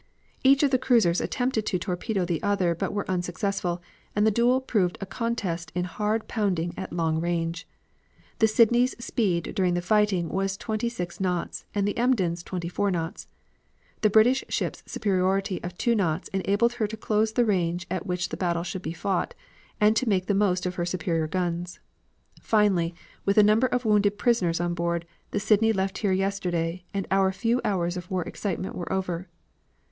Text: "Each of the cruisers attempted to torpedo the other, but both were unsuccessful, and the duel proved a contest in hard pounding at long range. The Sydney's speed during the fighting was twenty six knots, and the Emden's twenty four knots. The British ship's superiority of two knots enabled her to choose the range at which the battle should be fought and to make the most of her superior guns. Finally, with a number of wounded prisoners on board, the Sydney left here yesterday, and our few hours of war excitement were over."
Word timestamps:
"Each 0.43 0.63
of 0.63 0.71
the 0.71 0.79
cruisers 0.79 1.21
attempted 1.21 1.63
to 1.67 1.77
torpedo 1.77 2.25
the 2.25 2.41
other, 2.41 2.73
but 2.73 2.87
both 2.87 2.95
were 2.95 3.11
unsuccessful, 3.11 3.83
and 4.15 4.25
the 4.25 4.31
duel 4.31 4.59
proved 4.59 4.97
a 4.99 5.05
contest 5.05 5.71
in 5.75 5.83
hard 5.83 6.27
pounding 6.27 6.73
at 6.75 6.91
long 6.91 7.19
range. 7.21 7.67
The 8.39 8.47
Sydney's 8.47 8.95
speed 8.97 9.53
during 9.53 9.75
the 9.75 9.79
fighting 9.83 10.29
was 10.29 10.57
twenty 10.57 10.89
six 10.89 11.19
knots, 11.19 11.65
and 11.75 11.87
the 11.87 11.95
Emden's 11.99 12.41
twenty 12.41 12.67
four 12.67 12.89
knots. 12.89 13.27
The 14.01 14.09
British 14.09 14.43
ship's 14.49 14.81
superiority 14.87 15.61
of 15.63 15.77
two 15.77 15.93
knots 15.93 16.29
enabled 16.29 16.73
her 16.81 16.87
to 16.87 16.97
choose 16.97 17.33
the 17.33 17.45
range 17.45 17.85
at 17.91 18.07
which 18.07 18.29
the 18.29 18.37
battle 18.37 18.63
should 18.63 18.81
be 18.81 18.93
fought 18.93 19.35
and 19.79 19.95
to 19.95 20.09
make 20.09 20.25
the 20.25 20.33
most 20.33 20.65
of 20.65 20.73
her 20.81 20.85
superior 20.87 21.27
guns. 21.27 21.79
Finally, 22.41 22.95
with 23.23 23.37
a 23.37 23.43
number 23.43 23.67
of 23.67 23.85
wounded 23.85 24.17
prisoners 24.17 24.59
on 24.59 24.73
board, 24.73 25.05
the 25.29 25.39
Sydney 25.39 25.71
left 25.71 25.99
here 25.99 26.11
yesterday, 26.11 26.85
and 26.91 27.05
our 27.11 27.31
few 27.31 27.61
hours 27.63 27.95
of 27.95 28.09
war 28.09 28.23
excitement 28.23 28.73
were 28.73 28.91
over." 28.91 29.27